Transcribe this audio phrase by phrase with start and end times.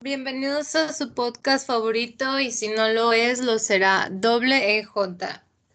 [0.00, 4.92] Bienvenidos a su podcast favorito y si no lo es, lo será, doble EJ.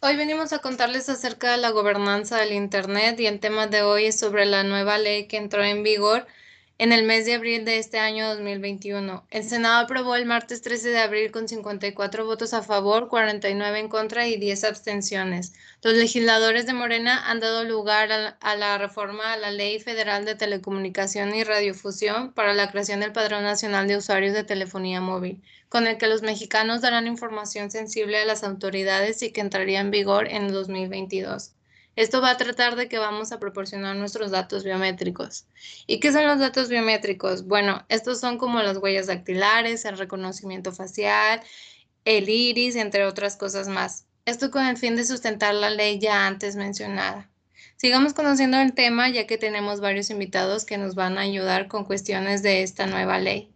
[0.00, 4.06] Hoy venimos a contarles acerca de la gobernanza del Internet y el tema de hoy
[4.06, 6.26] es sobre la nueva ley que entró en vigor
[6.78, 9.26] en el mes de abril de este año 2021.
[9.30, 13.88] El Senado aprobó el martes 13 de abril con 54 votos a favor, 49 en
[13.88, 15.54] contra y 10 abstenciones.
[15.82, 20.36] Los legisladores de Morena han dado lugar a la reforma a la Ley Federal de
[20.36, 25.88] Telecomunicación y Radiofusión para la creación del Padrón Nacional de Usuarios de Telefonía Móvil, con
[25.88, 30.28] el que los mexicanos darán información sensible a las autoridades y que entraría en vigor
[30.28, 31.57] en 2022.
[31.98, 35.46] Esto va a tratar de que vamos a proporcionar nuestros datos biométricos.
[35.88, 37.44] ¿Y qué son los datos biométricos?
[37.44, 41.42] Bueno, estos son como las huellas dactilares, el reconocimiento facial,
[42.04, 44.06] el iris, entre otras cosas más.
[44.26, 47.28] Esto con el fin de sustentar la ley ya antes mencionada.
[47.74, 51.84] Sigamos conociendo el tema ya que tenemos varios invitados que nos van a ayudar con
[51.84, 53.52] cuestiones de esta nueva ley.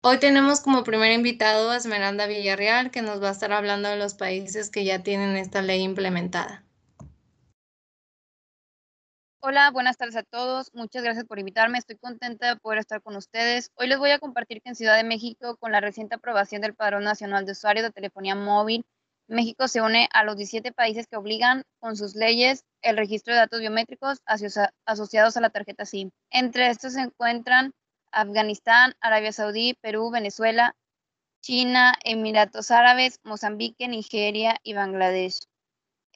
[0.00, 3.98] Hoy tenemos como primer invitado a Esmeralda Villarreal, que nos va a estar hablando de
[3.98, 6.64] los países que ya tienen esta ley implementada.
[9.44, 10.70] Hola, buenas tardes a todos.
[10.72, 11.76] Muchas gracias por invitarme.
[11.76, 13.72] Estoy contenta de poder estar con ustedes.
[13.74, 16.76] Hoy les voy a compartir que en Ciudad de México, con la reciente aprobación del
[16.76, 18.84] Padrón Nacional de Usuarios de Telefonía Móvil,
[19.26, 23.40] México se une a los 17 países que obligan con sus leyes el registro de
[23.40, 24.20] datos biométricos
[24.86, 26.10] asociados a la tarjeta SIM.
[26.30, 27.72] Entre estos se encuentran
[28.12, 30.76] Afganistán, Arabia Saudí, Perú, Venezuela,
[31.42, 35.40] China, Emiratos Árabes, Mozambique, Nigeria y Bangladesh.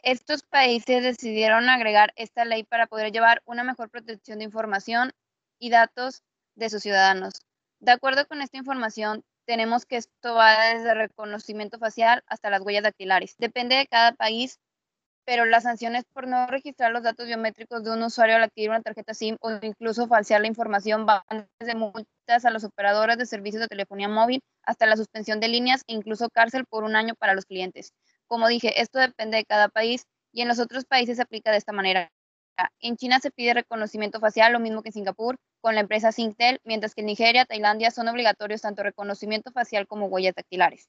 [0.07, 5.11] Estos países decidieron agregar esta ley para poder llevar una mejor protección de información
[5.59, 6.23] y datos
[6.55, 7.41] de sus ciudadanos.
[7.81, 12.85] De acuerdo con esta información, tenemos que esto va desde reconocimiento facial hasta las huellas
[12.85, 13.35] dactilares.
[13.39, 14.61] Depende de cada país,
[15.25, 18.83] pero las sanciones por no registrar los datos biométricos de un usuario al adquirir una
[18.83, 23.61] tarjeta SIM o incluso falsear la información van desde multas a los operadores de servicios
[23.61, 27.35] de telefonía móvil hasta la suspensión de líneas e incluso cárcel por un año para
[27.35, 27.93] los clientes.
[28.27, 31.59] Como dije, esto depende de cada país y en los otros países se aplica de
[31.59, 32.11] esta manera.
[32.81, 36.61] En China se pide reconocimiento facial, lo mismo que en Singapur, con la empresa Singtel,
[36.65, 40.89] mientras que en Nigeria, Tailandia son obligatorios tanto reconocimiento facial como huellas dactilares.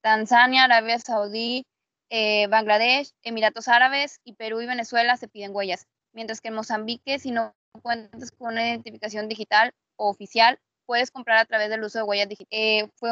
[0.00, 1.66] Tanzania, Arabia Saudí,
[2.10, 7.18] eh, Bangladesh, Emiratos Árabes y Perú y Venezuela se piden huellas, mientras que en Mozambique,
[7.18, 11.98] si no cuentas con una identificación digital o oficial, puedes comprar a través del uso
[11.98, 12.48] de huellas digitales.
[12.50, 13.10] Eh, fue,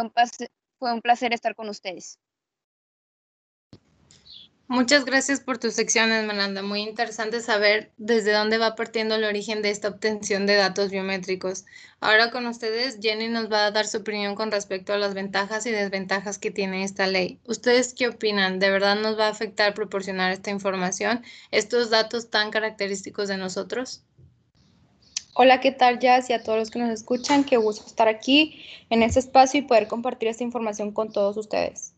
[0.78, 2.18] fue un placer estar con ustedes.
[4.69, 6.60] Muchas gracias por tus secciones, Esmeralda.
[6.60, 11.66] Muy interesante saber desde dónde va partiendo el origen de esta obtención de datos biométricos.
[12.00, 15.66] Ahora con ustedes, Jenny nos va a dar su opinión con respecto a las ventajas
[15.66, 17.38] y desventajas que tiene esta ley.
[17.47, 18.59] ¿Ustedes qué opinan?
[18.59, 21.22] ¿De verdad nos va a afectar proporcionar esta información,
[21.53, 24.03] estos datos tan característicos de nosotros?
[25.34, 26.28] Hola, ¿qué tal, Jazz?
[26.28, 29.62] Y a todos los que nos escuchan, qué gusto estar aquí en este espacio y
[29.62, 31.96] poder compartir esta información con todos ustedes.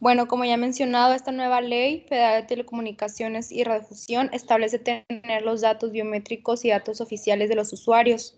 [0.00, 5.42] Bueno, como ya he mencionado, esta nueva ley federal de telecomunicaciones y radiodifusión establece tener
[5.42, 8.34] los datos biométricos y datos oficiales de los usuarios.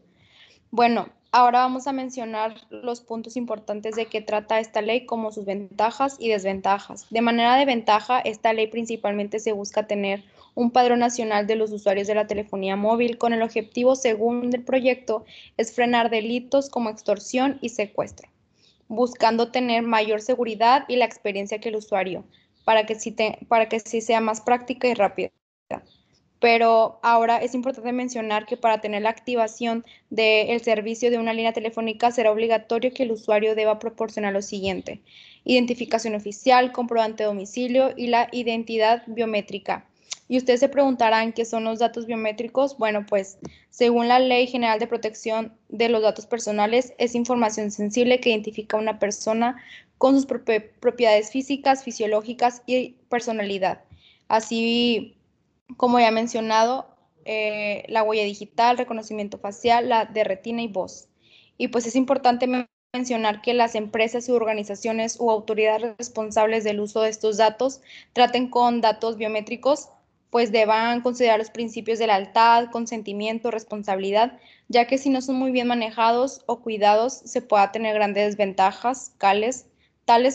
[0.73, 5.45] Bueno, ahora vamos a mencionar los puntos importantes de qué trata esta ley, como sus
[5.45, 7.07] ventajas y desventajas.
[7.11, 10.25] De manera de ventaja, esta ley principalmente se busca tener
[10.57, 14.65] un padrón nacional de los usuarios de la telefonía móvil con el objetivo, según el
[14.65, 15.25] proyecto,
[15.57, 18.29] es frenar delitos como extorsión y secuestro
[18.89, 22.25] buscando tener mayor seguridad y la experiencia que el usuario,
[22.65, 23.15] para que sí,
[23.49, 25.31] para que sí sea más práctica y rápida.
[26.41, 31.53] Pero ahora es importante mencionar que para tener la activación del servicio de una línea
[31.53, 35.03] telefónica será obligatorio que el usuario deba proporcionar lo siguiente,
[35.45, 39.87] identificación oficial, comprobante de domicilio y la identidad biométrica
[40.33, 42.79] y ustedes se preguntarán qué son los datos biométricos.
[42.79, 43.37] Bueno, pues
[43.69, 48.79] según la Ley General de Protección de los Datos Personales, es información sensible que identifica
[48.79, 49.63] a una persona
[49.99, 53.85] con sus propiedades físicas, fisiológicas y personalidad.
[54.27, 55.19] Así
[55.77, 56.87] como ya mencionado,
[57.27, 61.09] eh, la huella digital, reconocimiento facial, la de retina y voz.
[61.59, 62.49] Y pues es importante
[62.95, 67.83] mencionar que las empresas y organizaciones u autoridades responsables del uso de estos datos
[68.15, 69.91] traten con datos biométricos
[70.33, 74.39] pues deban considerar los principios de lealtad, consentimiento, responsabilidad,
[74.69, 79.13] ya que si no son muy bien manejados o cuidados, se pueda tener grandes desventajas,
[79.19, 79.67] tales,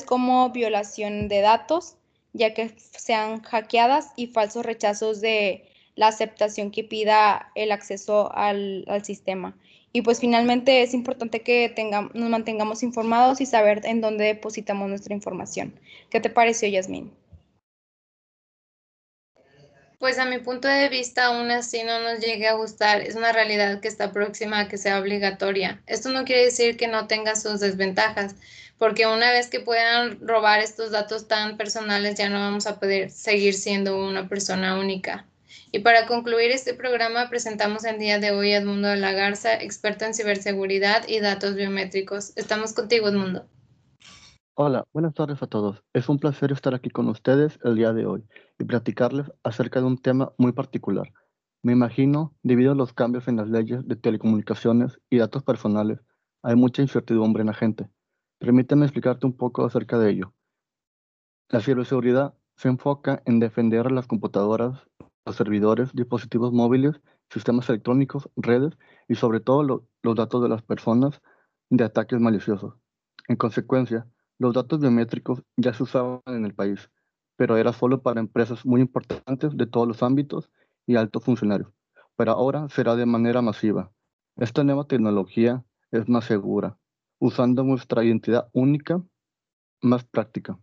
[0.05, 1.95] como violación de datos,
[2.33, 8.85] ya que sean hackeadas y falsos rechazos de la aceptación que pida el acceso al,
[9.03, 9.57] sistema.
[9.93, 11.73] Y pues finalmente es importante que
[12.13, 15.73] nos mantengamos informados y saber en dónde depositamos nuestra información.
[16.11, 17.11] ¿Qué te pareció, Yasmin?
[19.99, 23.01] Pues a mi punto de vista, aún así no nos llegue a gustar.
[23.01, 25.81] Es una realidad que está próxima a que sea obligatoria.
[25.87, 28.35] Esto no quiere decir que no tenga sus desventajas,
[28.77, 33.09] porque una vez que puedan robar estos datos tan personales, ya no vamos a poder
[33.09, 35.25] seguir siendo una persona única.
[35.71, 39.55] Y para concluir este programa, presentamos el día de hoy a Edmundo de la Garza,
[39.55, 42.33] experto en ciberseguridad y datos biométricos.
[42.35, 43.47] Estamos contigo, Edmundo.
[44.59, 45.83] Hola, buenas tardes a todos.
[45.93, 48.25] Es un placer estar aquí con ustedes el día de hoy
[48.57, 51.13] y platicarles acerca de un tema muy particular.
[51.61, 55.99] Me imagino, debido a los cambios en las leyes de telecomunicaciones y datos personales,
[56.41, 57.87] hay mucha incertidumbre en la gente.
[58.39, 60.33] Permíteme explicarte un poco acerca de ello.
[61.49, 64.87] La ciberseguridad se enfoca en defender las computadoras,
[65.27, 66.99] los servidores, dispositivos móviles,
[67.29, 68.75] sistemas electrónicos, redes
[69.07, 71.21] y sobre todo los datos de las personas
[71.69, 72.73] de ataques maliciosos.
[73.27, 74.07] En consecuencia,
[74.39, 76.89] los datos biométricos ya se usaban en el país,
[77.35, 80.51] pero era solo para empresas muy importantes de todos los ámbitos
[80.85, 81.71] y altos funcionarios.
[82.15, 83.91] Pero ahora será de manera masiva.
[84.35, 86.77] Esta nueva tecnología es más segura,
[87.19, 89.03] usando nuestra identidad única,
[89.81, 90.59] más práctica.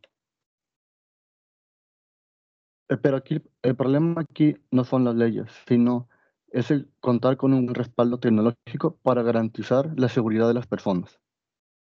[2.89, 6.09] Eh, pero aquí el problema aquí no son las leyes, sino
[6.49, 11.19] es el contar con un respaldo tecnológico para garantizar la seguridad de las personas.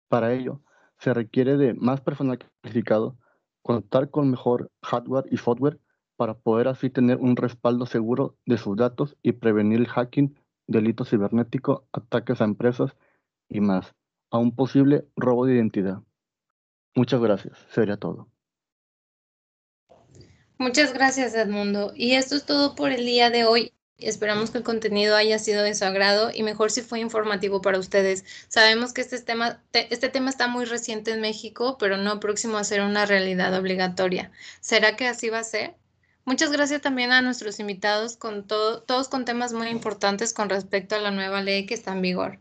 [0.07, 0.61] Para ello,
[0.99, 3.17] se requiere de más personal calificado,
[3.61, 5.79] contar con mejor hardware y software
[6.15, 10.37] para poder así tener un respaldo seguro de sus datos y prevenir el hacking,
[10.67, 12.95] delito cibernético, ataques a empresas
[13.49, 13.93] y más,
[14.31, 16.01] a un posible robo de identidad.
[16.95, 18.29] Muchas gracias, sería todo.
[20.57, 21.91] Muchas gracias, Edmundo.
[21.95, 23.74] Y esto es todo por el día de hoy.
[23.97, 27.79] Esperamos que el contenido haya sido de su agrado y mejor si fue informativo para
[27.79, 28.25] ustedes.
[28.49, 32.65] Sabemos que este tema, este tema está muy reciente en México, pero no próximo a
[32.65, 34.31] ser una realidad obligatoria.
[34.59, 35.75] ¿Será que así va a ser?
[36.25, 40.99] Muchas gracias también a nuestros invitados, con todos con temas muy importantes con respecto a
[40.99, 42.39] la nueva ley que está en vigor.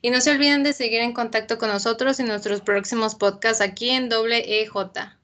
[0.00, 3.90] Y no se olviden de seguir en contacto con nosotros en nuestros próximos podcasts aquí
[3.90, 5.16] en WEJ.